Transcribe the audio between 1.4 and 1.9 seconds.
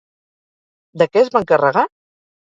encarregar?